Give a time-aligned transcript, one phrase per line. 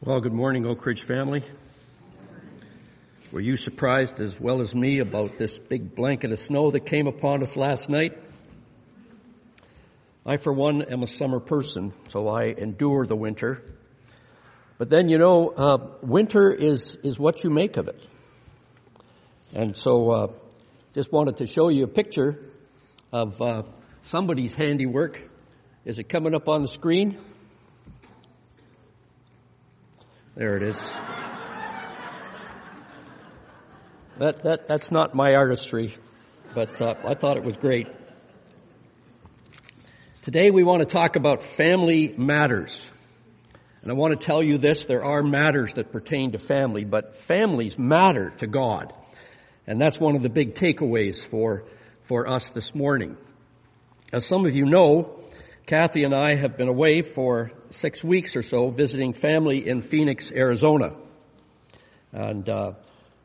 [0.00, 1.42] Well, good morning, Oak Ridge family.
[3.32, 7.06] Were you surprised as well as me about this big blanket of snow that came
[7.06, 8.12] upon us last night?
[10.26, 13.62] I, for one, am a summer person, so I endure the winter.
[14.76, 18.02] But then, you know, uh, winter is, is what you make of it.
[19.54, 20.26] And so, uh,
[20.92, 22.44] just wanted to show you a picture
[23.10, 23.62] of uh,
[24.02, 25.22] somebody's handiwork.
[25.86, 27.18] Is it coming up on the screen?
[30.36, 30.90] There it is.
[34.18, 35.96] That, that, that's not my artistry,
[36.56, 37.86] but uh, I thought it was great.
[40.22, 42.90] Today we want to talk about family matters.
[43.82, 47.14] And I want to tell you this, there are matters that pertain to family, but
[47.14, 48.92] families matter to God.
[49.68, 51.66] And that's one of the big takeaways for,
[52.02, 53.16] for us this morning.
[54.12, 55.23] As some of you know,
[55.66, 60.30] Kathy and I have been away for six weeks or so visiting family in Phoenix,
[60.30, 60.94] Arizona.
[62.12, 62.72] And uh,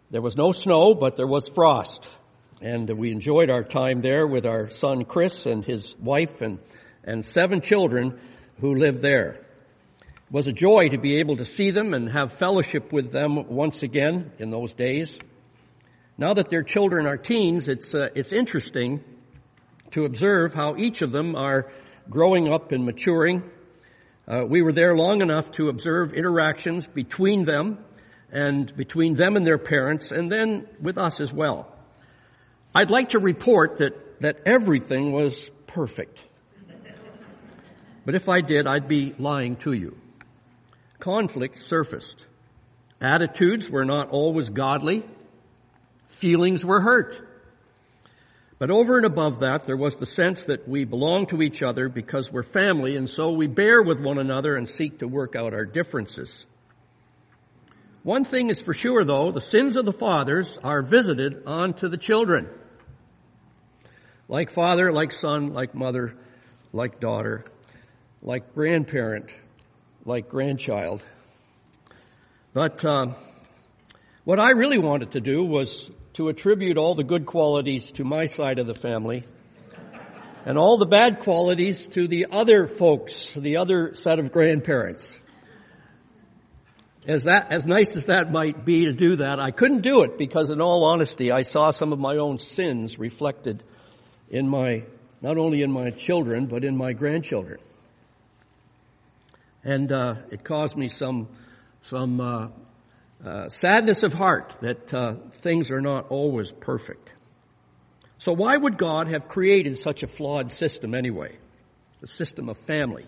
[0.10, 2.08] there was no snow, but there was frost.
[2.62, 6.59] And we enjoyed our time there with our son Chris and his wife and,
[7.04, 8.22] and seven children
[8.62, 9.31] who live there.
[9.31, 13.50] It was a joy to be able to see them and have fellowship with them
[13.50, 15.20] once again in those days.
[16.18, 19.03] Now that their children are teens, it's, uh, it's interesting
[19.92, 21.70] to observe how each of them are
[22.10, 23.44] growing up and maturing.
[24.28, 27.80] Uh, we were there long enough to observe interactions between them
[28.32, 31.76] and between them and their parents and then with us as well.
[32.74, 36.20] I'd like to report that, that everything was perfect.
[38.06, 39.98] But if I did, I'd be lying to you.
[41.00, 42.26] Conflicts surfaced.
[43.02, 45.04] Attitudes were not always godly.
[46.10, 47.28] Feelings were hurt.
[48.60, 51.88] But over and above that, there was the sense that we belong to each other
[51.88, 55.54] because we're family and so we bear with one another and seek to work out
[55.54, 56.46] our differences.
[58.04, 61.98] One thing is for sure though, the sins of the fathers are visited onto the
[61.98, 62.50] children.
[64.28, 66.18] Like father, like son, like mother,
[66.74, 67.46] like daughter,
[68.22, 69.30] like grandparent,
[70.06, 71.02] like grandchild.
[72.53, 73.16] But um,
[74.25, 78.25] what I really wanted to do was to attribute all the good qualities to my
[78.25, 79.25] side of the family
[80.46, 85.18] and all the bad qualities to the other folks, the other set of grandparents.
[87.08, 90.18] As that, as nice as that might be to do that, I couldn't do it
[90.18, 93.64] because in all honesty, I saw some of my own sins reflected
[94.30, 94.84] in my,
[95.22, 97.59] not only in my children, but in my grandchildren.
[99.64, 101.28] And, uh, it caused me some,
[101.81, 102.48] some, uh,
[103.24, 107.13] uh, sadness of heart that uh, things are not always perfect.
[108.18, 111.38] So why would God have created such a flawed system anyway?
[112.02, 113.06] The system of family.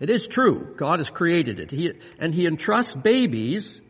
[0.00, 0.74] It is true.
[0.76, 1.70] God has created it.
[1.70, 3.80] He, and He entrusts babies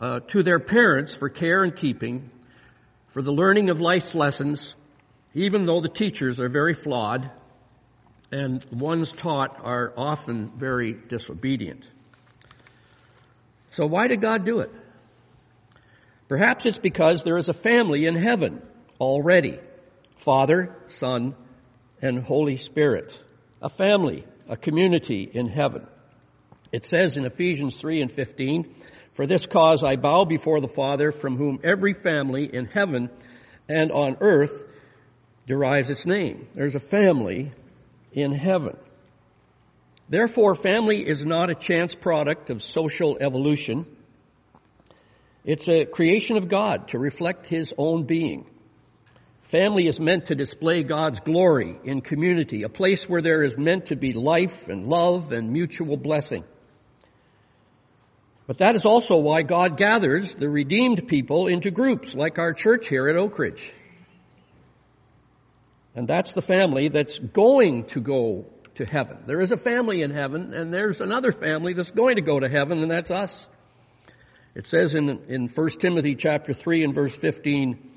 [0.00, 2.30] uh, to their parents for care and keeping,
[3.08, 4.74] for the learning of life's lessons,
[5.34, 7.30] even though the teachers are very flawed
[8.32, 11.86] and ones taught are often very disobedient.
[13.72, 14.70] So why did God do it?
[16.28, 18.62] Perhaps it's because there is a family in heaven
[19.00, 19.58] already.
[20.18, 21.34] Father, Son,
[22.00, 23.12] and Holy Spirit.
[23.60, 25.86] A family, a community in heaven.
[26.70, 28.74] It says in Ephesians 3 and 15,
[29.14, 33.10] For this cause I bow before the Father from whom every family in heaven
[33.68, 34.64] and on earth
[35.46, 36.48] derives its name.
[36.54, 37.52] There's a family
[38.12, 38.76] in heaven.
[40.08, 43.86] Therefore, family is not a chance product of social evolution.
[45.44, 48.46] It's a creation of God to reflect His own being.
[49.42, 53.86] Family is meant to display God's glory in community, a place where there is meant
[53.86, 56.44] to be life and love and mutual blessing.
[58.46, 62.88] But that is also why God gathers the redeemed people into groups like our church
[62.88, 63.72] here at Oak Ridge.
[65.94, 68.46] And that's the family that's going to go
[68.76, 69.18] to heaven.
[69.26, 72.48] There is a family in heaven, and there's another family that's going to go to
[72.48, 73.48] heaven, and that's us.
[74.54, 77.90] It says in, in 1 Timothy chapter 3 and verse 15,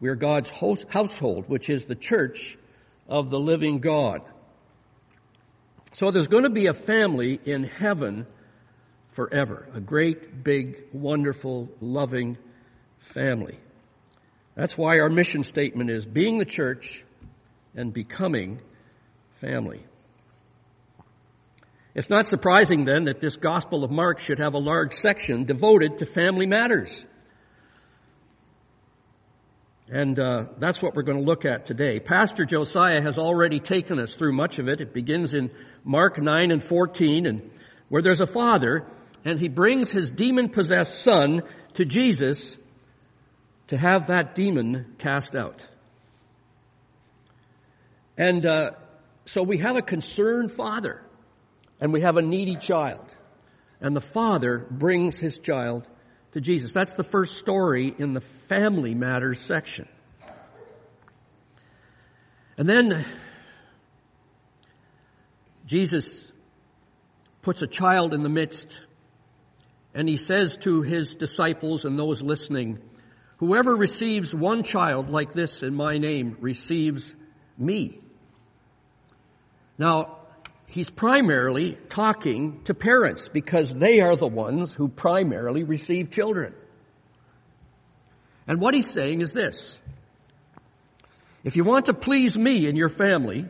[0.00, 2.56] we are God's host, household, which is the church
[3.08, 4.20] of the living God.
[5.92, 8.26] So there's going to be a family in heaven
[9.12, 9.68] forever.
[9.74, 12.38] A great, big, wonderful, loving
[13.00, 13.58] family.
[14.54, 17.04] That's why our mission statement is being the church
[17.74, 18.60] and becoming
[19.40, 19.84] family.
[21.98, 25.98] It's not surprising then that this Gospel of Mark should have a large section devoted
[25.98, 27.04] to family matters.
[29.88, 31.98] And uh, that's what we're going to look at today.
[31.98, 34.80] Pastor Josiah has already taken us through much of it.
[34.80, 35.50] It begins in
[35.82, 37.50] Mark 9 and 14, and
[37.88, 38.86] where there's a father
[39.24, 41.42] and he brings his demon possessed son
[41.74, 42.56] to Jesus
[43.66, 45.66] to have that demon cast out.
[48.16, 48.70] And uh,
[49.24, 51.02] so we have a concerned father
[51.80, 53.04] and we have a needy child.
[53.80, 55.86] And the father brings his child
[56.32, 56.72] to Jesus.
[56.72, 59.88] That's the first story in the family matters section.
[62.56, 63.06] And then
[65.66, 66.32] Jesus
[67.42, 68.80] puts a child in the midst
[69.94, 72.78] and he says to his disciples and those listening,
[73.38, 77.14] whoever receives one child like this in my name receives
[77.56, 78.00] me.
[79.78, 80.17] Now,
[80.68, 86.54] he's primarily talking to parents because they are the ones who primarily receive children.
[88.46, 89.78] And what he's saying is this.
[91.44, 93.46] If you want to please me and your family,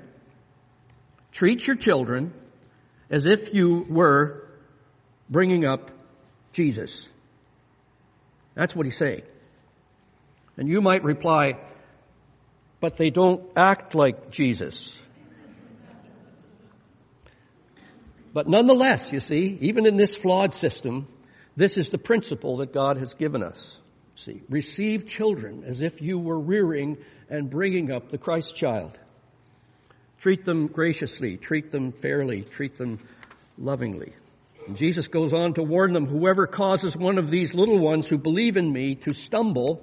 [1.33, 2.33] treat your children
[3.11, 4.49] as if you were
[5.29, 5.91] bringing up
[6.53, 7.07] Jesus.
[8.55, 9.23] That's what he's saying.
[10.57, 11.59] And you might reply,
[12.81, 14.99] but they don't act like Jesus.
[18.33, 21.09] But nonetheless, you see, even in this flawed system,
[21.57, 23.81] this is the principle that God has given us.
[24.15, 26.99] See, receive children as if you were rearing
[27.31, 28.99] and bringing up the Christ child.
[30.21, 32.99] Treat them graciously, treat them fairly, treat them
[33.57, 34.13] lovingly.
[34.67, 38.19] And Jesus goes on to warn them, whoever causes one of these little ones who
[38.19, 39.83] believe in me to stumble,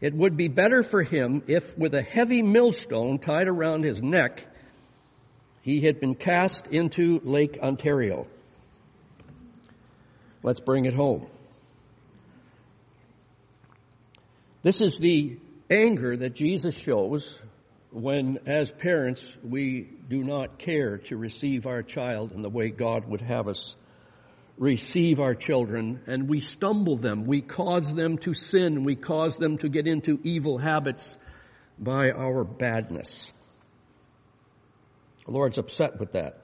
[0.00, 4.44] it would be better for him if with a heavy millstone tied around his neck,
[5.68, 8.26] he had been cast into Lake Ontario.
[10.42, 11.26] Let's bring it home.
[14.62, 15.36] This is the
[15.68, 17.38] anger that Jesus shows
[17.90, 23.06] when, as parents, we do not care to receive our child in the way God
[23.06, 23.76] would have us
[24.56, 27.26] receive our children and we stumble them.
[27.26, 28.84] We cause them to sin.
[28.84, 31.18] We cause them to get into evil habits
[31.78, 33.30] by our badness.
[35.28, 36.38] The Lord's upset with that.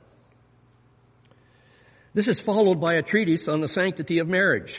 [2.12, 4.78] This is followed by a treatise on the sanctity of marriage.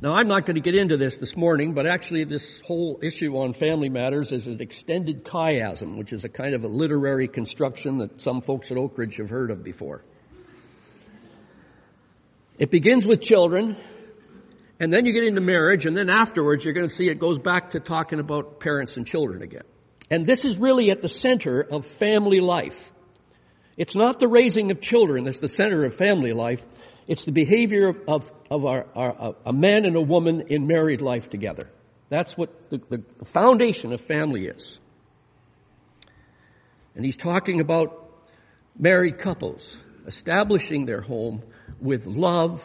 [0.00, 3.36] Now, I'm not going to get into this this morning, but actually this whole issue
[3.38, 7.98] on family matters is an extended chiasm, which is a kind of a literary construction
[7.98, 10.04] that some folks at Oak Ridge have heard of before.
[12.60, 13.76] It begins with children,
[14.78, 17.40] and then you get into marriage, and then afterwards you're going to see it goes
[17.40, 19.64] back to talking about parents and children again.
[20.10, 22.92] And this is really at the center of family life.
[23.76, 26.62] It's not the raising of children that's the center of family life.
[27.06, 31.00] It's the behavior of, of, of our, our, a man and a woman in married
[31.00, 31.70] life together.
[32.08, 34.78] That's what the, the, the foundation of family is.
[36.94, 38.10] And he's talking about
[38.76, 41.42] married couples establishing their home
[41.80, 42.64] with love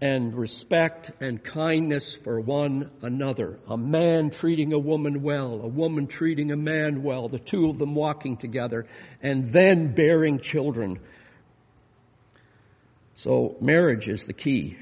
[0.00, 3.58] and respect and kindness for one another.
[3.68, 7.78] A man treating a woman well, a woman treating a man well, the two of
[7.78, 8.86] them walking together,
[9.22, 10.98] and then bearing children.
[13.14, 14.78] So marriage is the key.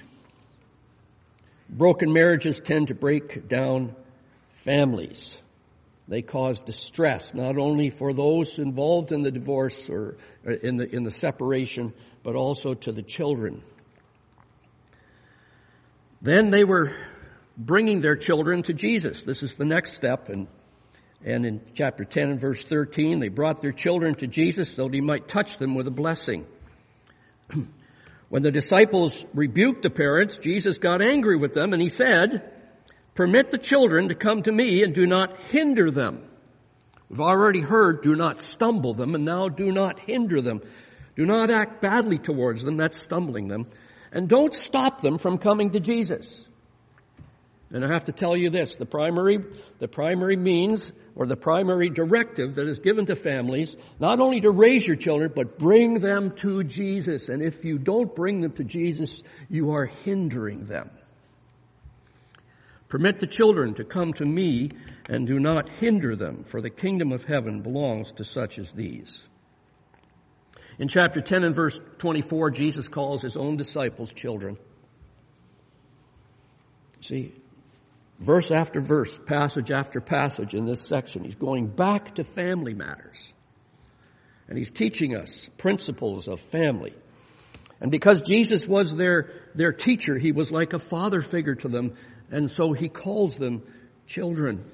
[1.68, 3.96] Broken marriages tend to break down
[4.64, 5.34] families.
[6.06, 11.02] They cause distress, not only for those involved in the divorce or in the, in
[11.02, 11.92] the separation,
[12.22, 13.62] but also to the children.
[16.20, 16.96] Then they were
[17.56, 19.24] bringing their children to Jesus.
[19.24, 20.28] This is the next step.
[20.28, 20.48] And,
[21.24, 24.94] and in chapter 10 and verse 13, they brought their children to Jesus so that
[24.94, 26.46] he might touch them with a blessing.
[28.28, 32.52] when the disciples rebuked the parents, Jesus got angry with them and he said,
[33.14, 36.22] permit the children to come to me and do not hinder them.
[37.08, 40.60] We've already heard, do not stumble them, and now do not hinder them.
[41.16, 43.66] Do not act badly towards them, that's stumbling them.
[44.12, 46.44] And don't stop them from coming to Jesus.
[47.70, 49.44] And I have to tell you this, the primary,
[49.78, 54.50] the primary means or the primary directive that is given to families, not only to
[54.50, 57.28] raise your children, but bring them to Jesus.
[57.28, 60.88] And if you don't bring them to Jesus, you are hindering them.
[62.88, 64.70] Permit the children to come to me
[65.06, 69.24] and do not hinder them, for the kingdom of heaven belongs to such as these.
[70.78, 74.56] In chapter 10 and verse 24, Jesus calls his own disciples children.
[77.00, 77.32] See,
[78.20, 83.32] verse after verse, passage after passage in this section, he's going back to family matters.
[84.48, 86.94] And he's teaching us principles of family.
[87.80, 91.94] And because Jesus was their, their teacher, he was like a father figure to them,
[92.30, 93.62] and so he calls them
[94.06, 94.64] children.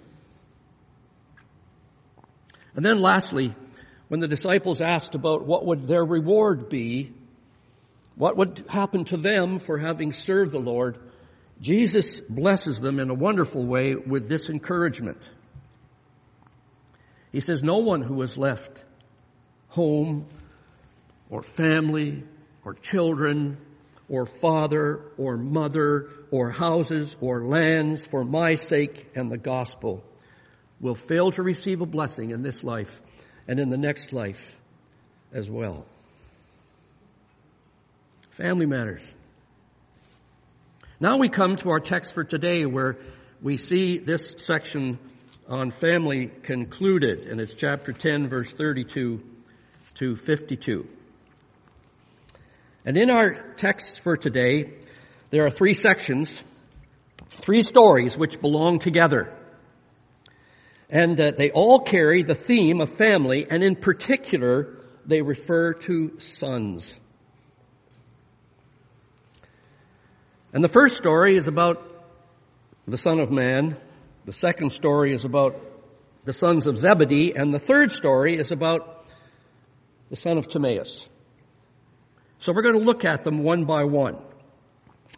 [2.77, 3.55] And then lastly,
[4.15, 7.13] when the disciples asked about what would their reward be,
[8.15, 11.01] what would happen to them for having served the Lord,
[11.61, 15.19] Jesus blesses them in a wonderful way with this encouragement.
[17.33, 18.85] He says, no one who has left
[19.71, 20.29] home
[21.29, 22.23] or family
[22.65, 23.59] or children
[24.09, 30.05] or father or mother or houses or lands for my sake and the gospel
[30.81, 33.01] will fail to receive a blessing in this life
[33.47, 34.55] and in the next life
[35.33, 35.87] as well.
[38.33, 39.03] Family matters.
[41.01, 42.97] Now we come to our text for today where
[43.43, 44.99] we see this section
[45.49, 49.21] on family concluded, and it's chapter 10, verse 32
[49.97, 50.89] to 52.
[52.87, 54.73] And in our text for today,
[55.31, 56.43] there are three sections,
[57.29, 59.33] three stories which belong together.
[60.95, 66.21] And uh, they all carry the theme of family, and in particular, they refer to
[66.21, 66.99] sons.
[70.53, 71.83] And the first story is about
[72.87, 73.77] the Son of Man.
[74.25, 75.61] The second story is about
[76.25, 77.35] the sons of Zebedee.
[77.35, 79.05] And the third story is about
[80.11, 81.09] the son of Timaeus.
[82.39, 84.19] So we're going to look at them one by one.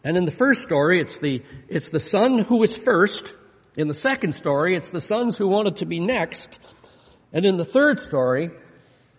[0.02, 3.30] And in the first story, it's the, it's the son who was first.
[3.76, 6.58] In the second story, it's the sons who wanted to be next.
[7.32, 8.50] And in the third story,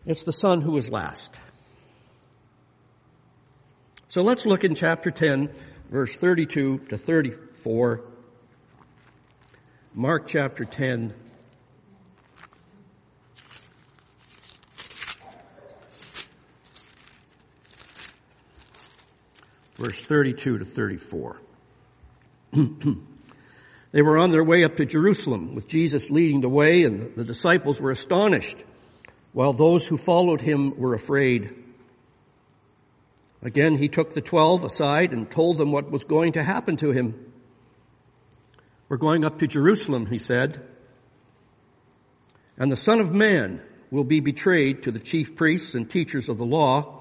[0.06, 1.40] it's the son who was last.
[4.10, 5.54] So let's look in chapter 10,
[5.92, 8.02] verse 32 to 34.
[9.94, 11.14] Mark chapter 10.
[19.76, 21.42] Verse 32 to 34.
[23.92, 27.24] they were on their way up to Jerusalem with Jesus leading the way and the
[27.24, 28.58] disciples were astonished
[29.32, 31.54] while those who followed him were afraid.
[33.42, 36.92] Again, he took the twelve aside and told them what was going to happen to
[36.92, 37.32] him.
[38.90, 40.62] We're going up to Jerusalem, he said,
[42.58, 46.38] and the Son of Man will be betrayed to the chief priests and teachers of
[46.38, 46.97] the law.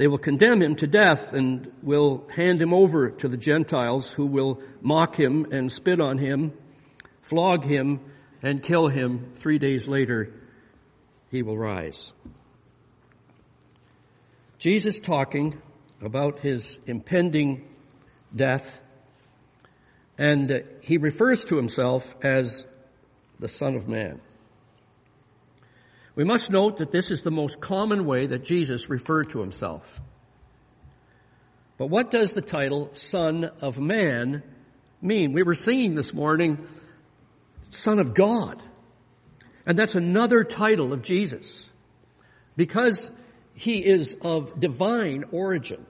[0.00, 4.24] They will condemn him to death and will hand him over to the Gentiles who
[4.24, 6.54] will mock him and spit on him,
[7.20, 8.00] flog him,
[8.42, 9.32] and kill him.
[9.34, 10.32] Three days later,
[11.30, 12.14] he will rise.
[14.58, 15.60] Jesus talking
[16.00, 17.68] about his impending
[18.34, 18.80] death,
[20.16, 22.64] and he refers to himself as
[23.38, 24.22] the Son of Man.
[26.20, 30.02] We must note that this is the most common way that Jesus referred to himself.
[31.78, 34.42] But what does the title Son of Man
[35.00, 35.32] mean?
[35.32, 36.68] We were singing this morning,
[37.70, 38.62] Son of God.
[39.64, 41.66] And that's another title of Jesus.
[42.54, 43.10] Because
[43.54, 45.86] he is of divine origin.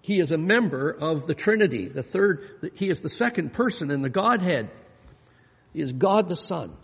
[0.00, 4.02] He is a member of the Trinity, the third, he is the second person in
[4.02, 4.72] the Godhead.
[5.72, 6.76] He is God the Son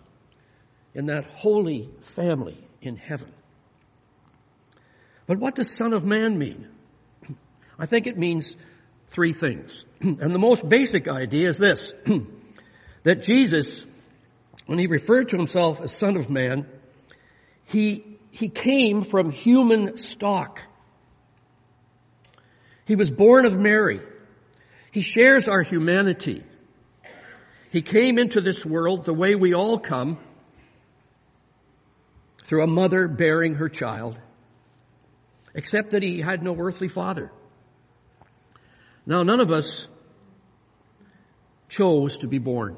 [0.95, 3.33] in that holy family in heaven.
[5.27, 6.69] But what does Son of Man mean?
[7.79, 8.57] I think it means
[9.09, 9.85] three things.
[10.01, 11.93] And the most basic idea is this,
[13.05, 13.87] that Jesus,
[14.67, 16.67] when he referred to himself as Son of Man,
[17.67, 20.63] he he came from human stock.
[22.87, 24.01] He was born of Mary.
[24.91, 26.43] He shares our humanity.
[27.71, 30.19] He came into this world the way we all come,
[32.52, 34.21] through a mother bearing her child,
[35.54, 37.32] except that he had no earthly father.
[39.06, 39.87] Now, none of us
[41.71, 42.76] chose to be born.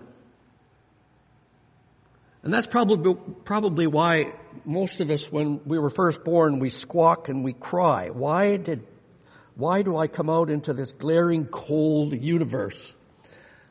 [2.44, 7.28] And that's probably, probably why most of us, when we were first born, we squawk
[7.28, 8.10] and we cry.
[8.10, 8.86] Why did,
[9.56, 12.94] why do I come out into this glaring cold universe?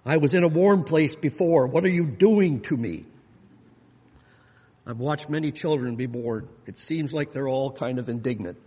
[0.06, 1.68] I was in a warm place before.
[1.68, 3.06] What are you doing to me?
[4.86, 6.50] I've watched many children be born.
[6.66, 8.58] It seems like they're all kind of indignant.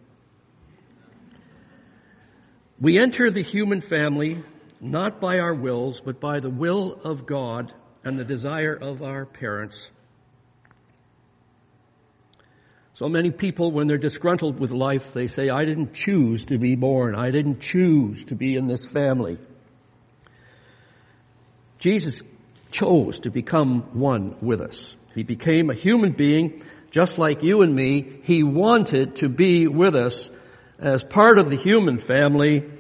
[2.81, 4.43] We enter the human family
[4.81, 7.73] not by our wills, but by the will of God
[8.05, 9.89] and the desire of our parents.
[12.95, 16.77] So many people, when they're disgruntled with life, they say, I didn't choose to be
[16.77, 17.15] born.
[17.15, 19.39] I didn't choose to be in this family.
[21.79, 22.23] Jesus
[22.71, 24.97] chose to become one with us.
[25.17, 28.21] He became a human being just like you and me.
[28.23, 30.31] He wanted to be with us
[30.79, 32.71] as part of the human family.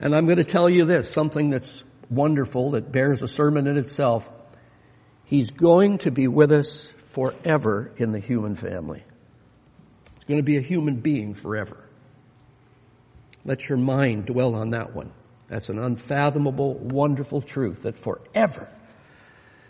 [0.00, 3.78] And I'm going to tell you this, something that's wonderful that bears a sermon in
[3.78, 4.28] itself.
[5.24, 9.04] He's going to be with us forever in the human family
[10.14, 11.76] He's going to be a human being forever.
[13.44, 15.12] Let your mind dwell on that one.
[15.48, 18.68] That's an unfathomable, wonderful truth that forever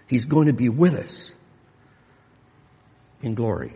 [0.06, 1.34] He's going to be with us
[3.24, 3.74] in glory.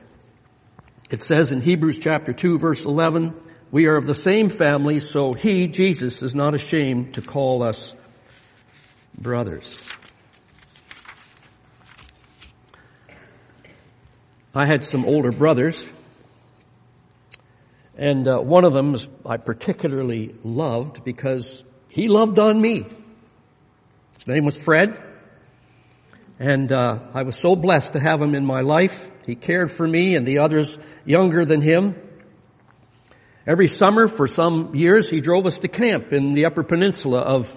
[1.11, 3.35] It says in Hebrews chapter 2 verse 11,
[3.71, 7.95] we are of the same family, so He, Jesus, is not ashamed to call us
[9.17, 9.79] brothers.
[14.55, 15.89] I had some older brothers,
[17.97, 22.87] and uh, one of them I particularly loved because he loved on me.
[24.17, 25.01] His name was Fred,
[26.39, 28.99] and uh, I was so blessed to have him in my life.
[29.27, 31.97] He cared for me and the others younger than him.
[33.47, 37.49] Every summer for some years, he drove us to camp in the Upper Peninsula of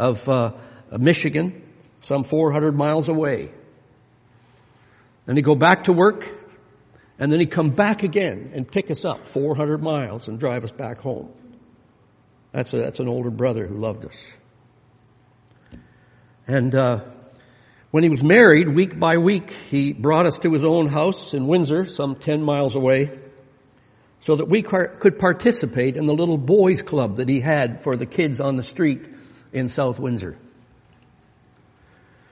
[0.00, 0.52] of uh,
[0.98, 1.62] Michigan,
[2.00, 3.52] some 400 miles away.
[5.26, 6.24] Then he'd go back to work,
[7.18, 10.72] and then he'd come back again and pick us up 400 miles and drive us
[10.72, 11.30] back home.
[12.52, 14.16] That's, a, that's an older brother who loved us.
[16.46, 17.00] And uh,
[17.90, 21.46] when he was married, week by week, he brought us to his own house in
[21.46, 23.18] Windsor, some 10 miles away,
[24.20, 28.06] so that we could participate in the little boys club that he had for the
[28.06, 29.02] kids on the street
[29.52, 30.38] in South Windsor.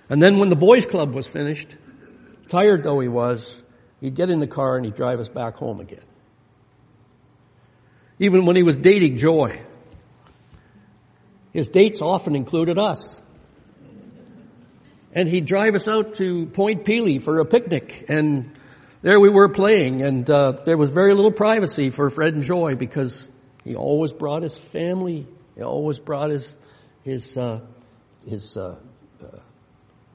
[0.08, 1.74] And then when the boys club was finished,
[2.48, 3.62] tired though he was,
[4.00, 6.04] he'd get in the car and he'd drive us back home again.
[8.20, 9.60] Even when he was dating Joy,
[11.52, 13.20] his dates often included us.
[15.12, 18.52] And he'd drive us out to Point Pelee for a picnic and
[19.00, 22.74] there we were playing and uh, there was very little privacy for Fred and Joy
[22.74, 23.28] because
[23.64, 26.56] he always brought his family, he always brought his,
[27.04, 27.60] his, uh,
[28.26, 28.76] his uh,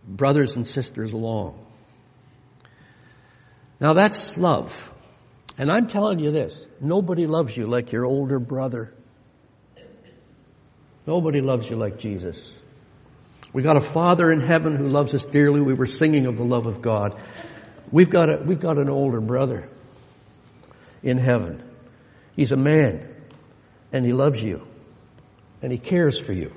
[0.08, 1.66] brothers and sisters along.
[3.80, 4.92] Now that's love.
[5.58, 8.94] And I'm telling you this, nobody loves you like your older brother.
[11.06, 12.56] Nobody loves you like Jesus.
[13.54, 15.62] We got a Father in heaven who loves us dearly.
[15.62, 17.22] We were singing of the love of God.
[17.92, 19.70] We've got a, we've got an older brother
[21.04, 21.64] in heaven.
[22.36, 23.08] He's a man
[23.92, 24.66] and he loves you
[25.62, 26.52] and he cares for you.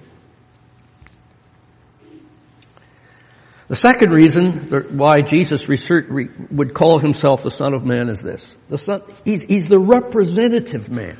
[3.69, 8.57] The second reason why Jesus would call himself the Son of Man is this.
[8.69, 11.19] The son, he's, he's the representative man.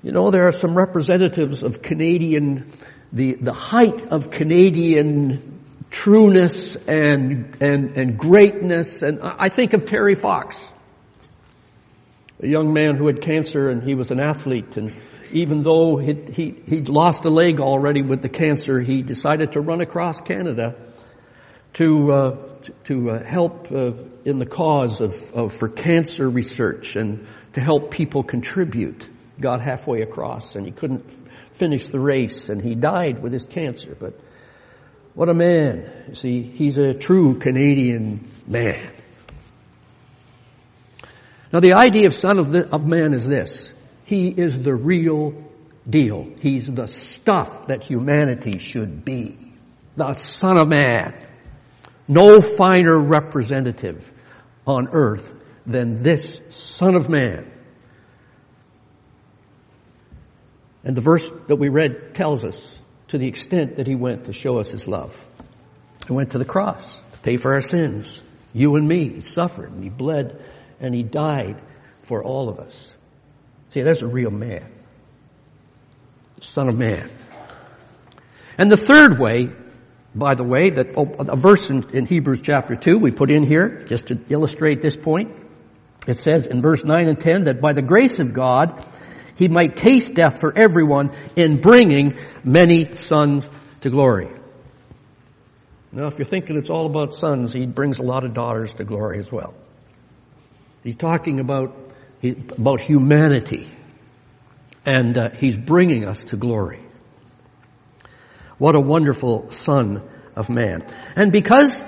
[0.00, 2.72] You know, there are some representatives of Canadian,
[3.12, 9.02] the, the height of Canadian trueness and, and, and greatness.
[9.02, 10.58] And I think of Terry Fox,
[12.42, 14.92] a young man who had cancer and he was an athlete and
[15.30, 19.60] even though he, he, he'd lost a leg already with the cancer, he decided to
[19.60, 20.74] run across Canada
[21.74, 22.36] to uh,
[22.84, 23.92] to uh, help uh,
[24.24, 29.08] in the cause of, of, for cancer research and to help people contribute.
[29.40, 31.17] Got halfway across and he couldn't
[31.58, 33.96] finish the race and he died with his cancer.
[33.98, 34.18] But
[35.14, 36.04] what a man!
[36.08, 38.92] You see, he's a true Canadian man.
[41.52, 43.72] Now the idea of son of, the, of man is this.
[44.04, 45.34] He is the real
[45.88, 46.30] deal.
[46.40, 49.54] He's the stuff that humanity should be.
[49.96, 51.26] The son of man.
[52.06, 54.10] No finer representative
[54.66, 55.32] on earth
[55.68, 57.52] than this Son of Man.
[60.88, 64.32] And the verse that we read tells us to the extent that he went to
[64.32, 65.14] show us his love.
[66.06, 68.22] He went to the cross to pay for our sins.
[68.54, 69.10] You and me.
[69.10, 70.42] He suffered and he bled
[70.80, 71.60] and he died
[72.04, 72.90] for all of us.
[73.72, 74.64] See, that's a real man.
[76.40, 77.10] Son of man.
[78.56, 79.50] And the third way
[80.14, 83.46] by the way, that oh, a verse in, in Hebrews chapter 2 we put in
[83.46, 85.36] here just to illustrate this point.
[86.06, 88.82] It says in verse 9 and 10 that by the grace of God,
[89.38, 93.48] he might taste death for everyone in bringing many sons
[93.82, 94.28] to glory.
[95.92, 98.84] Now, if you're thinking it's all about sons, he brings a lot of daughters to
[98.84, 99.54] glory as well.
[100.82, 101.74] He's talking about,
[102.22, 103.70] about humanity,
[104.84, 106.82] and uh, he's bringing us to glory.
[108.58, 110.02] What a wonderful son
[110.34, 110.84] of man.
[111.14, 111.84] And because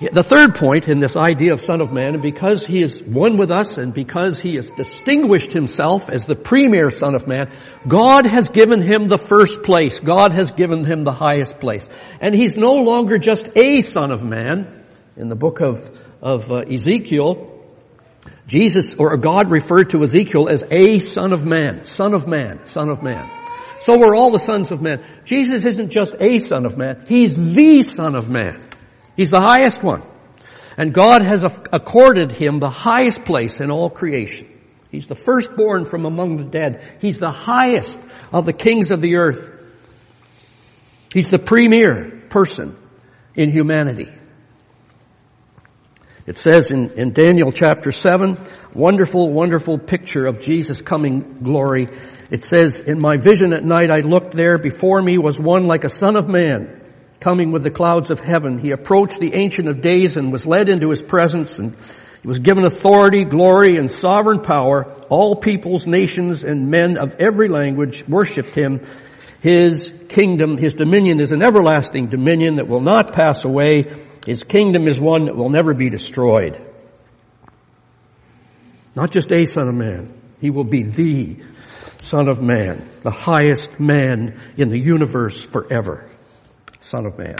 [0.00, 3.36] the third point in this idea of son of man, and because he is one
[3.36, 7.52] with us and because he has distinguished himself as the premier son of man,
[7.86, 10.00] God has given him the first place.
[10.00, 11.88] God has given him the highest place.
[12.20, 14.84] And he's no longer just a son of man.
[15.16, 15.78] In the book of,
[16.20, 17.52] of uh, Ezekiel,
[18.48, 22.88] Jesus or God referred to Ezekiel as a son of man, son of man, son
[22.88, 23.30] of man.
[23.82, 25.04] So we're all the sons of men.
[25.24, 27.04] Jesus isn't just a son of man.
[27.06, 28.73] He's the son of man.
[29.16, 30.02] He's the highest one.
[30.76, 34.48] And God has accorded him the highest place in all creation.
[34.90, 36.98] He's the firstborn from among the dead.
[37.00, 37.98] He's the highest
[38.32, 39.52] of the kings of the earth.
[41.12, 42.76] He's the premier person
[43.34, 44.08] in humanity.
[46.26, 48.38] It says in, in Daniel chapter 7,
[48.72, 51.86] wonderful, wonderful picture of Jesus coming glory.
[52.30, 55.84] It says, in my vision at night I looked there, before me was one like
[55.84, 56.80] a son of man,
[57.24, 58.58] coming with the clouds of heaven.
[58.58, 61.74] He approached the Ancient of Days and was led into his presence and
[62.20, 64.94] he was given authority, glory, and sovereign power.
[65.10, 68.80] All peoples, nations, and men of every language worshiped him.
[69.40, 73.94] His kingdom, his dominion is an everlasting dominion that will not pass away.
[74.26, 76.66] His kingdom is one that will never be destroyed.
[78.94, 80.18] Not just a son of man.
[80.40, 81.36] He will be the
[81.98, 86.10] son of man, the highest man in the universe forever.
[86.84, 87.36] Son of man.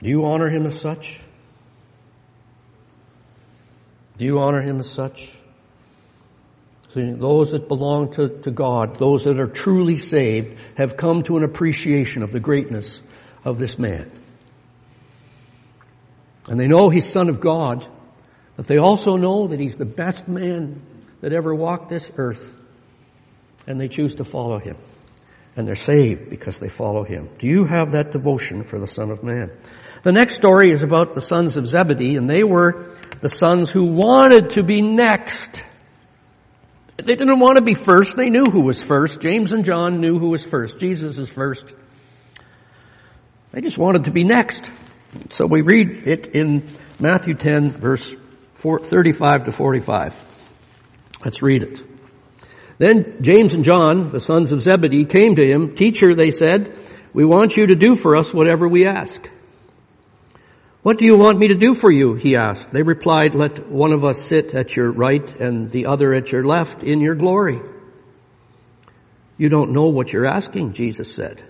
[0.00, 1.18] Do you honor him as such?
[4.18, 5.28] Do you honor him as such?
[6.94, 11.36] See, those that belong to, to God, those that are truly saved, have come to
[11.36, 13.02] an appreciation of the greatness
[13.44, 14.10] of this man.
[16.48, 17.86] And they know he's son of God,
[18.56, 20.82] but they also know that he's the best man
[21.20, 22.54] that ever walked this earth.
[23.66, 24.76] And they choose to follow him.
[25.58, 27.30] And they're saved because they follow him.
[27.40, 29.50] Do you have that devotion for the Son of Man?
[30.04, 33.86] The next story is about the sons of Zebedee, and they were the sons who
[33.86, 35.64] wanted to be next.
[36.96, 38.16] They didn't want to be first.
[38.16, 39.20] They knew who was first.
[39.20, 40.78] James and John knew who was first.
[40.78, 41.64] Jesus is first.
[43.50, 44.70] They just wanted to be next.
[45.30, 48.14] So we read it in Matthew 10 verse
[48.56, 50.14] 35 to 45.
[51.24, 51.80] Let's read it.
[52.78, 55.74] Then James and John, the sons of Zebedee, came to him.
[55.74, 56.78] Teacher, they said,
[57.12, 59.28] we want you to do for us whatever we ask.
[60.82, 62.14] What do you want me to do for you?
[62.14, 62.72] He asked.
[62.72, 66.44] They replied, let one of us sit at your right and the other at your
[66.44, 67.60] left in your glory.
[69.36, 71.44] You don't know what you're asking, Jesus said.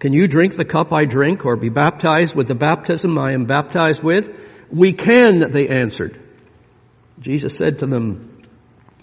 [0.00, 3.46] Can you drink the cup I drink or be baptized with the baptism I am
[3.46, 4.28] baptized with?
[4.70, 6.20] We can, they answered.
[7.20, 8.27] Jesus said to them,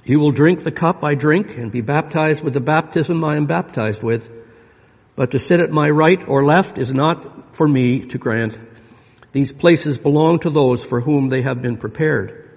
[0.05, 3.47] you will drink the cup I drink and be baptized with the baptism I am
[3.47, 4.29] baptized with.
[5.15, 8.57] But to sit at my right or left is not for me to grant
[9.35, 12.49] these places belong to those for whom they have been prepared.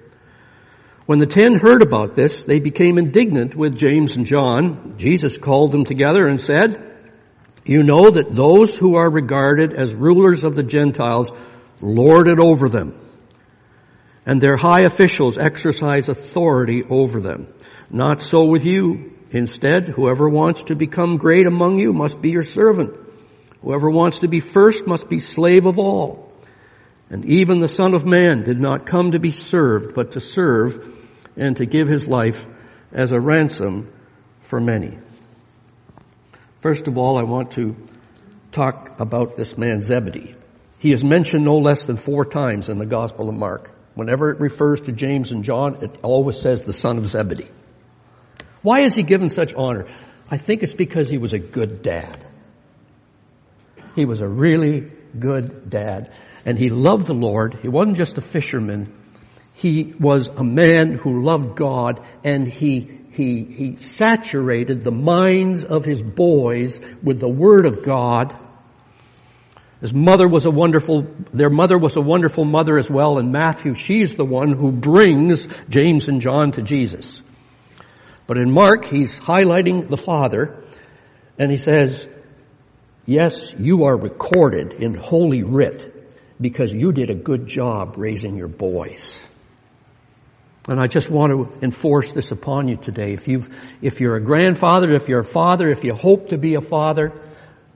[1.06, 4.94] When the ten heard about this, they became indignant with James and John.
[4.96, 7.00] Jesus called them together and said,
[7.64, 11.32] You know that those who are regarded as rulers of the Gentiles
[11.80, 12.94] lord it over them,
[14.28, 17.48] and their high officials exercise authority over them.
[17.88, 19.14] Not so with you.
[19.30, 22.94] Instead, whoever wants to become great among you must be your servant.
[23.62, 26.30] Whoever wants to be first must be slave of all.
[27.08, 30.94] And even the Son of Man did not come to be served, but to serve
[31.34, 32.46] and to give his life
[32.92, 33.90] as a ransom
[34.42, 34.98] for many.
[36.60, 37.74] First of all, I want to
[38.52, 40.34] talk about this man Zebedee.
[40.80, 43.77] He is mentioned no less than four times in the Gospel of Mark.
[43.98, 47.48] Whenever it refers to James and John, it always says the son of Zebedee.
[48.62, 49.88] Why is he given such honor?
[50.30, 52.24] I think it's because he was a good dad.
[53.96, 56.12] He was a really good dad
[56.46, 57.58] and he loved the Lord.
[57.60, 58.94] He wasn't just a fisherman.
[59.54, 65.84] He was a man who loved God and he, he, he saturated the minds of
[65.84, 68.38] his boys with the Word of God.
[69.80, 73.74] His mother was a wonderful, their mother was a wonderful mother as well in Matthew.
[73.74, 77.22] She's the one who brings James and John to Jesus.
[78.26, 80.64] But in Mark, he's highlighting the father
[81.38, 82.08] and he says,
[83.06, 85.94] yes, you are recorded in Holy Writ
[86.40, 89.22] because you did a good job raising your boys.
[90.68, 93.14] And I just want to enforce this upon you today.
[93.14, 93.48] If you've,
[93.80, 97.12] if you're a grandfather, if you're a father, if you hope to be a father,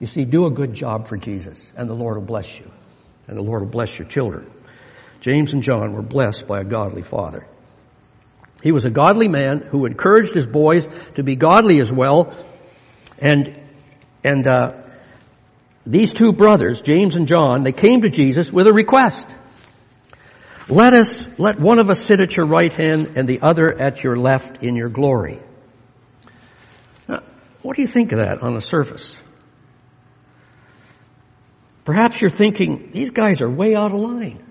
[0.03, 2.69] you see, do a good job for Jesus and the Lord will bless you.
[3.25, 4.51] And the Lord will bless your children.
[5.21, 7.47] James and John were blessed by a godly father.
[8.61, 10.85] He was a godly man who encouraged his boys
[11.15, 12.35] to be godly as well.
[13.19, 13.57] And,
[14.25, 14.73] and, uh,
[15.85, 19.33] these two brothers, James and John, they came to Jesus with a request.
[20.67, 24.03] Let us, let one of us sit at your right hand and the other at
[24.03, 25.39] your left in your glory.
[27.07, 27.23] Now,
[27.61, 29.15] what do you think of that on the surface?
[31.85, 34.43] Perhaps you're thinking, these guys are way out of line.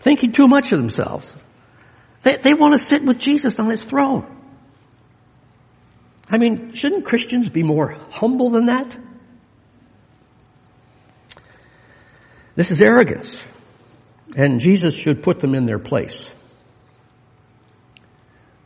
[0.00, 1.34] Thinking too much of themselves.
[2.22, 4.26] They, they want to sit with Jesus on his throne.
[6.28, 8.96] I mean, shouldn't Christians be more humble than that?
[12.56, 13.36] This is arrogance.
[14.36, 16.34] And Jesus should put them in their place.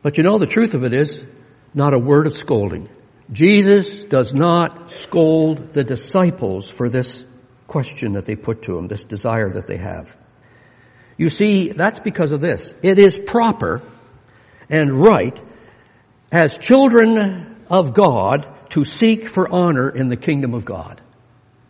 [0.02, 1.24] But you know, the truth of it is,
[1.74, 2.88] not a word of scolding.
[3.30, 7.24] Jesus does not scold the disciples for this
[7.66, 10.14] question that they put to him, this desire that they have.
[11.18, 12.72] You see, that's because of this.
[12.82, 13.82] It is proper
[14.70, 15.38] and right
[16.32, 21.02] as children of God to seek for honor in the kingdom of God.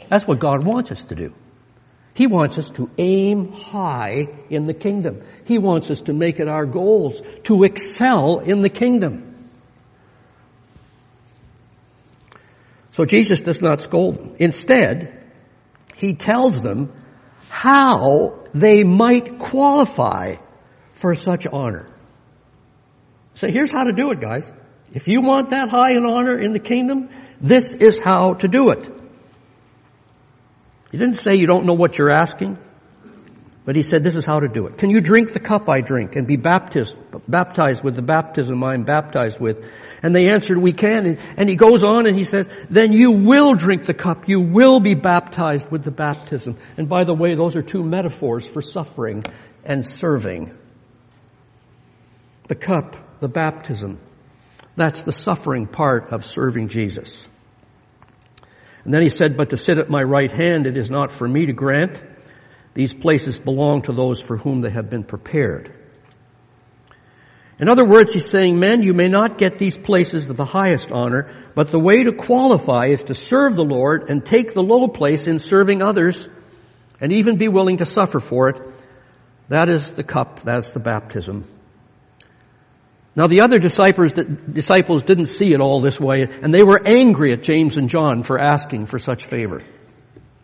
[0.09, 1.35] That's what God wants us to do.
[2.14, 5.23] He wants us to aim high in the kingdom.
[5.44, 9.28] He wants us to make it our goals to excel in the kingdom.
[12.98, 14.34] So Jesus does not scold them.
[14.40, 15.22] Instead,
[15.94, 16.92] he tells them
[17.48, 20.34] how they might qualify
[20.94, 21.87] for such honor.
[23.34, 24.50] So here's how to do it, guys.
[24.92, 28.70] If you want that high in honor in the kingdom, this is how to do
[28.70, 28.90] it.
[30.90, 32.58] He didn't say you don't know what you're asking,
[33.64, 34.76] but he said this is how to do it.
[34.76, 36.96] Can you drink the cup I drink and be baptized,
[37.28, 39.58] baptized with the baptism I'm baptized with?
[40.02, 41.18] And they answered, we can.
[41.37, 44.28] And, he goes on and he says, then you will drink the cup.
[44.28, 46.56] You will be baptized with the baptism.
[46.76, 49.24] And by the way, those are two metaphors for suffering
[49.64, 50.56] and serving.
[52.46, 53.98] The cup, the baptism.
[54.76, 57.26] That's the suffering part of serving Jesus.
[58.84, 61.26] And then he said, but to sit at my right hand, it is not for
[61.26, 62.00] me to grant.
[62.74, 65.74] These places belong to those for whom they have been prepared.
[67.61, 70.90] In other words, he's saying, men, you may not get these places of the highest
[70.92, 74.87] honor, but the way to qualify is to serve the Lord and take the low
[74.87, 76.29] place in serving others
[77.01, 78.62] and even be willing to suffer for it.
[79.49, 81.47] That is the cup, that's the baptism.
[83.16, 87.33] Now the other disciples, disciples didn't see it all this way, and they were angry
[87.33, 89.64] at James and John for asking for such favor.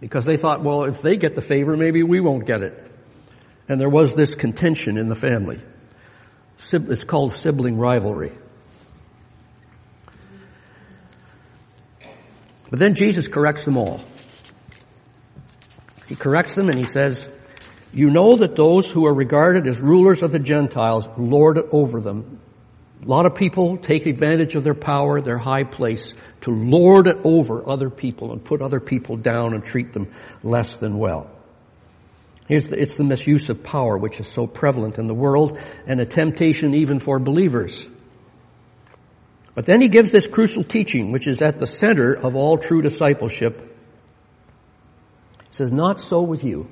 [0.00, 2.90] Because they thought, well, if they get the favor, maybe we won't get it.
[3.68, 5.62] And there was this contention in the family.
[6.72, 8.32] It's called sibling rivalry.
[12.70, 14.00] But then Jesus corrects them all.
[16.06, 17.28] He corrects them and he says,
[17.92, 22.00] you know that those who are regarded as rulers of the Gentiles lord it over
[22.00, 22.40] them.
[23.02, 27.18] A lot of people take advantage of their power, their high place, to lord it
[27.22, 31.30] over other people and put other people down and treat them less than well.
[32.48, 36.74] It's the misuse of power which is so prevalent in the world and a temptation
[36.74, 37.86] even for believers.
[39.54, 42.82] But then he gives this crucial teaching which is at the center of all true
[42.82, 43.74] discipleship.
[45.38, 46.68] He says, not so with you.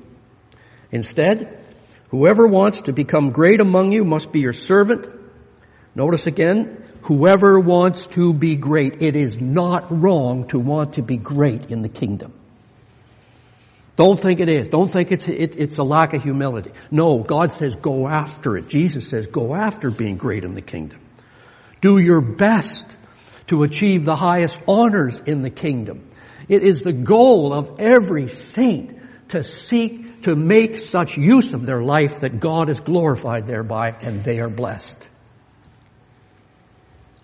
[0.90, 1.64] Instead,
[2.10, 5.06] whoever wants to become great among you must be your servant.
[5.94, 11.16] Notice again, whoever wants to be great, it is not wrong to want to be
[11.16, 12.34] great in the kingdom.
[13.96, 14.68] Don't think it is.
[14.68, 16.72] Don't think it's, it, it's a lack of humility.
[16.90, 18.68] No, God says go after it.
[18.68, 21.00] Jesus says go after being great in the kingdom.
[21.80, 22.96] Do your best
[23.48, 26.08] to achieve the highest honors in the kingdom.
[26.48, 28.98] It is the goal of every saint
[29.30, 34.22] to seek to make such use of their life that God is glorified thereby and
[34.22, 35.08] they are blessed.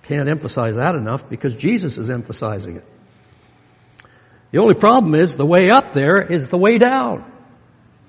[0.03, 2.85] Can't emphasize that enough because Jesus is emphasizing it.
[4.51, 7.31] The only problem is the way up there is the way down.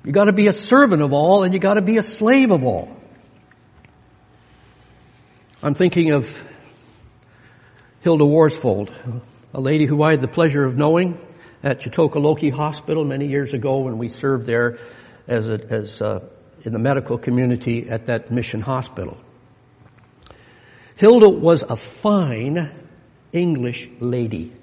[0.06, 2.96] You gotta be a servant of all and you gotta be a slave of all.
[5.62, 6.42] I'm thinking of
[8.02, 8.92] Hilda Warsfold,
[9.54, 11.20] a lady who I had the pleasure of knowing
[11.62, 14.80] at Chitokoloki Hospital many years ago when we served there
[15.28, 16.30] as, a, as a,
[16.64, 19.18] in the medical community at that mission hospital.
[20.96, 22.88] Hilda was a fine
[23.34, 24.54] English lady.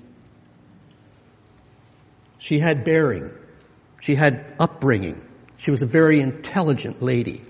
[2.38, 3.31] She had bearing.
[4.01, 5.22] She had upbringing.
[5.59, 7.44] She was a very intelligent lady.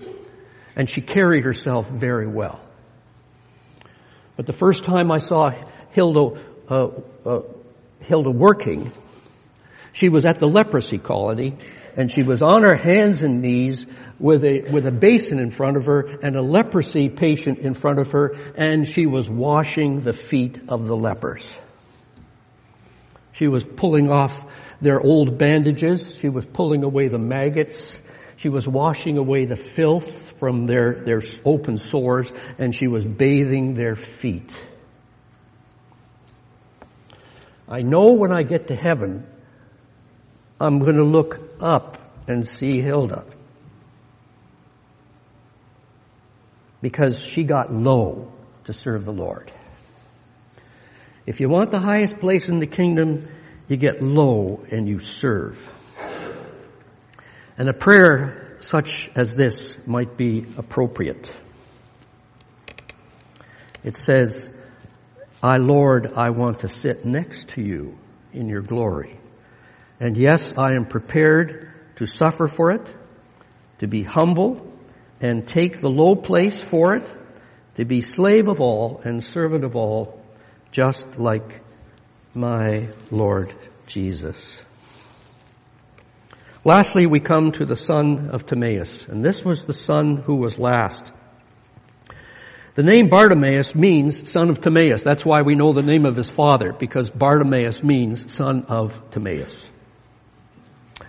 [0.75, 2.61] And she carried herself very well.
[4.35, 5.51] But the first time I saw
[5.91, 6.87] Hilda, uh,
[7.25, 7.41] uh,
[7.99, 8.93] Hilda working,
[9.91, 11.57] she was at the leprosy colony
[11.95, 13.87] and she was on her hands and knees
[14.19, 17.97] with a, with a basin in front of her and a leprosy patient in front
[17.97, 21.59] of her and she was washing the feet of the lepers.
[23.33, 24.45] She was pulling off
[24.81, 26.17] their old bandages.
[26.19, 27.99] She was pulling away the maggots.
[28.37, 33.73] She was washing away the filth from their, their open sores and she was bathing
[33.73, 34.55] their feet.
[37.67, 39.27] I know when I get to heaven,
[40.59, 43.25] I'm going to look up and see Hilda.
[46.81, 48.31] Because she got low
[48.65, 49.51] to serve the Lord.
[51.25, 53.27] If you want the highest place in the kingdom,
[53.67, 55.57] you get low and you serve.
[57.57, 61.31] And a prayer such as this might be appropriate.
[63.83, 64.49] it says,
[65.41, 67.97] I, Lord, I want to sit next to you
[68.33, 69.19] in your glory.
[69.99, 72.93] And yes, I am prepared to suffer for it,
[73.79, 74.71] to be humble
[75.19, 77.11] and take the low place for it,
[77.75, 80.21] to be slave of all and servant of all,
[80.71, 81.61] just like
[82.37, 83.51] my Lord
[83.87, 84.61] Jesus.
[86.63, 90.59] Lastly, we come to the son of Timaeus, and this was the son who was
[90.59, 91.11] last.
[92.75, 95.01] The name Bartimaeus means son of Timaeus.
[95.01, 99.67] That's why we know the name of his father, because Bartimaeus means son of Timaeus.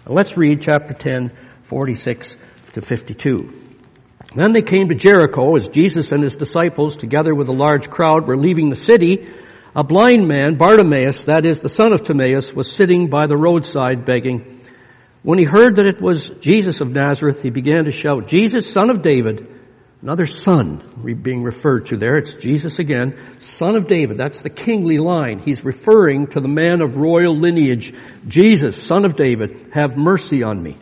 [0.06, 2.36] Now let's read chapter 10, 46
[2.72, 3.52] to 52.
[4.34, 8.26] Then they came to Jericho as Jesus and his disciples, together with a large crowd,
[8.26, 9.28] were leaving the city.
[9.74, 14.04] A blind man, Bartimaeus, that is the son of Timaeus, was sitting by the roadside
[14.04, 14.60] begging.
[15.22, 18.90] When he heard that it was Jesus of Nazareth, he began to shout, Jesus, son
[18.90, 19.58] of David,
[20.00, 20.80] Another son
[21.22, 22.16] being referred to there.
[22.16, 24.16] It's Jesus again, son of David.
[24.16, 25.40] That's the kingly line.
[25.40, 27.92] He's referring to the man of royal lineage.
[28.28, 30.78] Jesus, son of David, have mercy on me.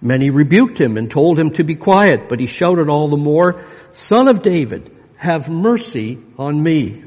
[0.00, 3.64] Many rebuked him and told him to be quiet, but he shouted all the more,
[3.92, 7.02] son of David, have mercy on me.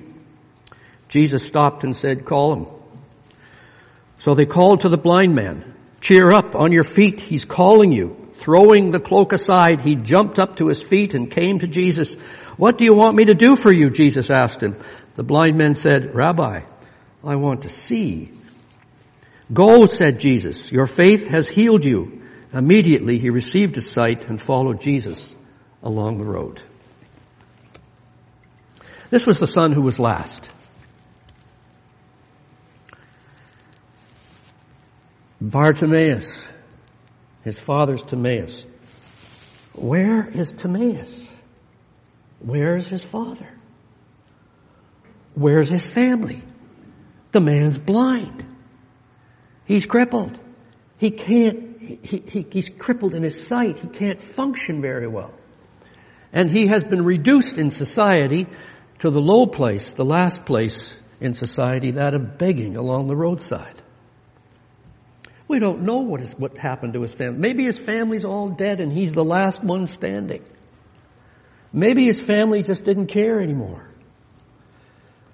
[1.13, 2.65] Jesus stopped and said, call him.
[4.17, 7.21] So they called to the blind man, cheer up on your feet.
[7.21, 8.31] He's calling you.
[8.33, 12.15] Throwing the cloak aside, he jumped up to his feet and came to Jesus.
[12.57, 13.91] What do you want me to do for you?
[13.91, 14.75] Jesus asked him.
[15.13, 16.61] The blind man said, Rabbi,
[17.23, 18.31] I want to see.
[19.53, 20.71] Go, said Jesus.
[20.71, 22.23] Your faith has healed you.
[22.51, 25.35] Immediately he received his sight and followed Jesus
[25.83, 26.63] along the road.
[29.11, 30.49] This was the son who was last.
[35.43, 36.45] Bartimaeus
[37.43, 38.65] his father's Timaeus.
[39.73, 41.29] Where is Timaeus?
[42.39, 43.49] Where is his father?
[45.35, 46.43] Where's his family?
[47.31, 48.45] The man's blind.
[49.65, 50.39] He's crippled.
[50.97, 53.79] He can't, he, he, he's crippled in his sight.
[53.79, 55.33] He can't function very well.
[56.31, 58.47] And he has been reduced in society
[58.99, 63.81] to the low place, the last place in society, that of begging along the roadside.
[65.47, 67.39] We don't know what, is, what happened to his family.
[67.39, 70.43] Maybe his family's all dead and he's the last one standing.
[71.71, 73.89] Maybe his family just didn't care anymore.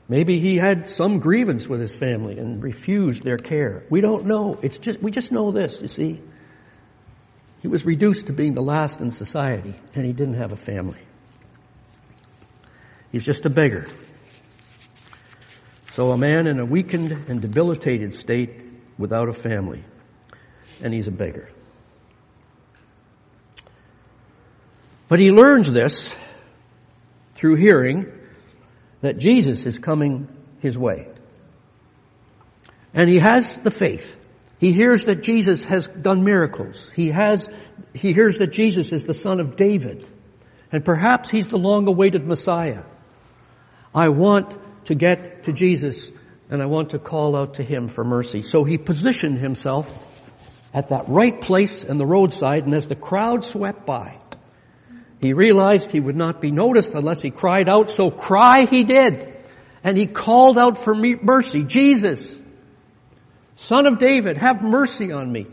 [0.07, 3.83] Maybe he had some grievance with his family and refused their care.
[3.91, 4.57] We don't know.
[4.63, 6.21] It's just, we just know this, you see.
[7.61, 10.99] He was reduced to being the last in society and he didn't have a family.
[13.11, 13.85] He's just a beggar.
[15.91, 18.63] So a man in a weakened and debilitated state
[18.97, 19.83] without a family
[20.81, 21.49] and he's a beggar.
[25.07, 26.13] But he learns this
[27.35, 28.05] through hearing
[29.01, 30.27] that Jesus is coming
[30.59, 31.07] his way.
[32.93, 34.15] And he has the faith.
[34.59, 36.89] He hears that Jesus has done miracles.
[36.95, 37.49] He has,
[37.93, 40.05] he hears that Jesus is the son of David.
[40.71, 42.83] And perhaps he's the long awaited Messiah.
[43.95, 46.11] I want to get to Jesus
[46.49, 48.41] and I want to call out to him for mercy.
[48.41, 49.87] So he positioned himself
[50.73, 54.19] at that right place in the roadside, and as the crowd swept by,
[55.21, 59.35] he realized he would not be noticed unless he cried out, so cry he did.
[59.83, 62.39] And he called out for mercy, Jesus,
[63.55, 65.47] son of David, have mercy on me.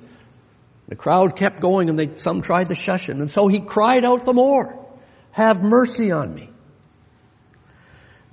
[0.89, 3.21] The crowd kept going and they, some tried to shush him.
[3.21, 4.87] And so he cried out the more,
[5.33, 6.51] have mercy on me.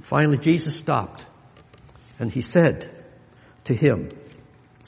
[0.02, 1.26] Finally, Jesus stopped
[2.20, 2.90] and he said
[3.66, 4.10] to him,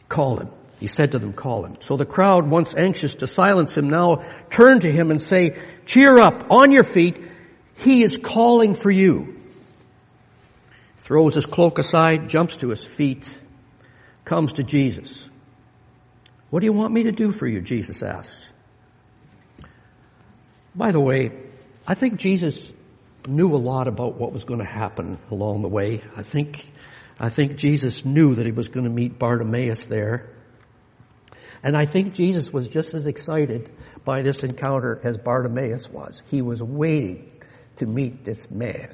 [0.10, 0.50] call him.
[0.86, 1.78] He said to them, call him.
[1.80, 4.18] So the crowd, once anxious to silence him, now
[4.52, 7.20] turn to him and say, cheer up, on your feet,
[7.78, 9.36] he is calling for you.
[11.00, 13.28] Throws his cloak aside, jumps to his feet,
[14.26, 15.28] comes to Jesus.
[16.52, 17.62] What do you want me to do for you?
[17.62, 18.52] Jesus asks.
[20.76, 21.32] By the way,
[21.88, 22.72] I think Jesus
[23.28, 26.04] knew a lot about what was going to happen along the way.
[26.16, 26.64] I think,
[27.20, 30.30] I think Jesus knew that he was going to meet Bartimaeus there.
[31.66, 33.72] And I think Jesus was just as excited
[34.06, 36.22] by this encounter as Bartimaeus was.
[36.28, 37.32] He was waiting
[37.78, 38.94] to meet this man.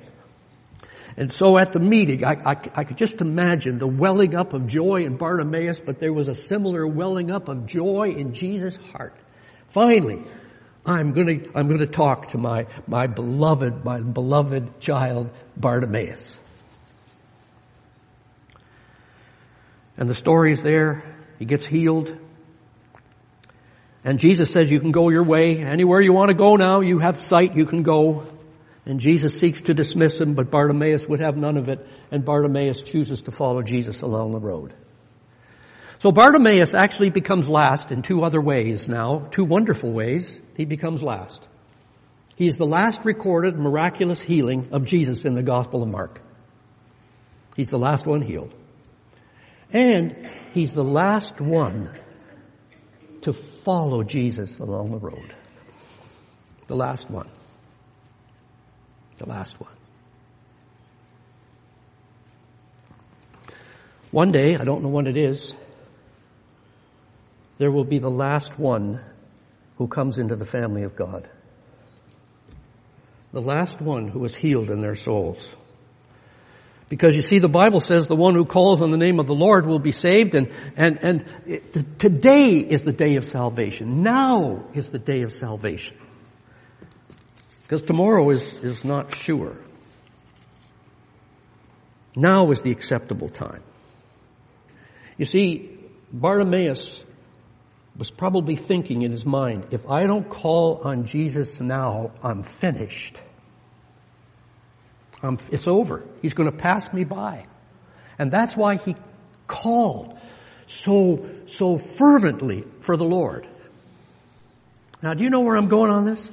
[1.18, 4.68] And so at the meeting, I, I, I, could just imagine the welling up of
[4.68, 9.18] joy in Bartimaeus, but there was a similar welling up of joy in Jesus' heart.
[9.72, 10.24] Finally,
[10.86, 16.40] I'm gonna, I'm gonna talk to my, my beloved, my beloved child, Bartimaeus.
[19.98, 21.04] And the story is there.
[21.38, 22.18] He gets healed.
[24.04, 25.60] And Jesus says you can go your way.
[25.60, 28.26] Anywhere you want to go now, you have sight, you can go.
[28.86, 32.82] And Jesus seeks to dismiss him, but Bartimaeus would have none of it, and Bartimaeus
[32.82, 34.74] chooses to follow Jesus along the road.
[36.00, 40.42] So Bartimaeus actually becomes last in two other ways now, two wonderful ways.
[40.58, 41.48] He becomes last.
[42.36, 46.20] He is the last recorded miraculous healing of Jesus in the Gospel of Mark.
[47.56, 48.52] He's the last one healed.
[49.72, 51.96] And he's the last one
[53.22, 55.36] to follow Jesus along the road.
[56.68, 57.30] The last one.
[59.18, 59.74] The last one.
[64.12, 65.56] One day, I don't know when it is,
[67.58, 69.00] there will be the last one
[69.78, 71.30] who comes into the family of God.
[73.32, 75.56] The last one who is healed in their souls.
[76.92, 79.34] Because you see, the Bible says the one who calls on the name of the
[79.34, 84.04] Lord will be saved and, and, and it, today is the day of salvation.
[84.04, 85.96] Now is the day of salvation.
[87.62, 89.56] Because tomorrow is, is not sure.
[92.14, 93.64] Now is the acceptable time.
[95.18, 95.80] You see,
[96.12, 97.06] Bartimaeus
[97.96, 103.16] was probably thinking in his mind, if I don't call on Jesus now, I'm finished.
[105.24, 106.04] I'm, it's over.
[106.22, 107.46] He's going to pass me by.
[108.18, 108.96] And that's why he
[109.48, 110.18] called
[110.66, 113.48] so, so fervently for the Lord.
[115.02, 116.30] Now, do you know where I'm going on this?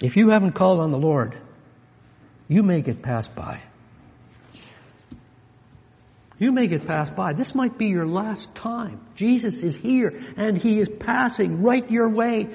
[0.00, 1.36] If you haven't called on the Lord,
[2.48, 3.62] you may get passed by.
[6.38, 7.34] You may get passed by.
[7.34, 9.00] This might be your last time.
[9.14, 12.48] Jesus is here and He is passing right your way.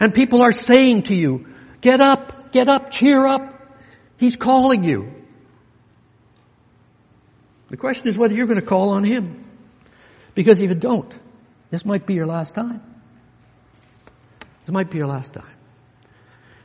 [0.00, 1.46] And people are saying to you,
[1.80, 3.76] get up, get up, cheer up.
[4.16, 5.12] He's calling you.
[7.70, 9.46] The question is whether you're going to call on Him.
[10.34, 11.16] Because if you don't,
[11.70, 12.82] this might be your last time.
[14.66, 15.56] This might be your last time.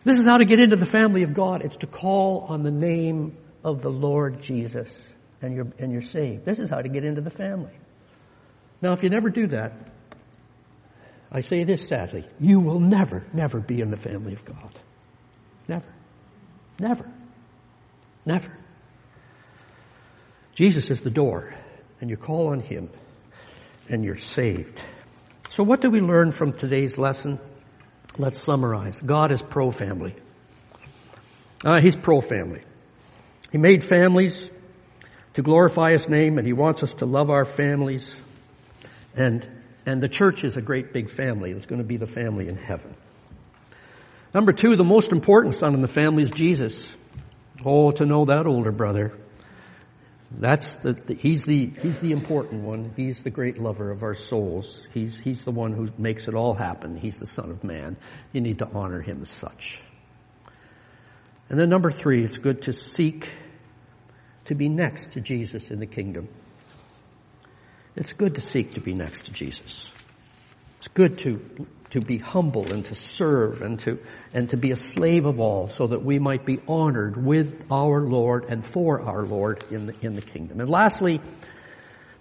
[0.04, 1.64] This is how to get into the family of God.
[1.64, 4.90] It's to call on the name of the Lord Jesus
[5.42, 6.46] and you're, and you're saved.
[6.46, 7.74] This is how to get into the family.
[8.82, 9.74] Now, if you never do that,
[11.32, 14.78] I say this sadly, you will never, never be in the family of God.
[15.68, 15.88] Never.
[16.80, 17.12] Never.
[18.26, 18.58] Never.
[20.54, 21.54] Jesus is the door,
[22.00, 22.90] and you call on Him,
[23.90, 24.82] and you're saved.
[25.50, 27.40] So what do we learn from today's lesson?
[28.18, 29.00] Let's summarize.
[29.00, 30.16] God is pro-family.
[31.64, 32.62] Uh, he's pro-family.
[33.52, 34.50] He made families
[35.34, 38.14] to glorify His name and He wants us to love our families.
[39.16, 39.48] And,
[39.86, 41.52] and the church is a great big family.
[41.52, 42.96] It's going to be the family in heaven.
[44.36, 46.86] Number two, the most important son in the family is Jesus.
[47.64, 49.14] Oh, to know that older brother.
[50.30, 52.92] That's the, the, he's the, he's the important one.
[52.98, 54.90] He's the great lover of our souls.
[54.94, 56.98] He's, he's the one who makes it all happen.
[56.98, 57.96] He's the son of man.
[58.34, 59.80] You need to honor him as such.
[61.50, 63.30] And then number three, it's good to seek
[64.46, 66.28] to be next to Jesus in the kingdom.
[67.96, 69.94] It's good to seek to be next to Jesus.
[70.80, 74.00] It's good to, to be humble and to serve and to,
[74.34, 78.02] and to be a slave of all so that we might be honored with our
[78.02, 80.60] Lord and for our Lord in the, in the kingdom.
[80.60, 81.22] And lastly,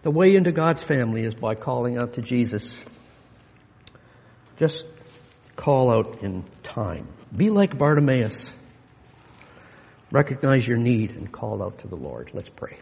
[0.02, 2.78] the way into God's family is by calling out to Jesus.
[4.58, 4.84] Just
[5.56, 7.08] call out in time.
[7.34, 8.52] Be like Bartimaeus.
[10.12, 12.30] Recognize your need and call out to the Lord.
[12.34, 12.78] Let's pray.